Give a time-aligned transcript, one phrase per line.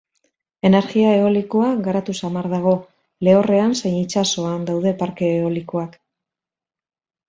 [0.69, 2.75] Energia eolikoa garatu samar dago,
[3.29, 6.05] lehorrean zein itsasoan daude parke eolikoak.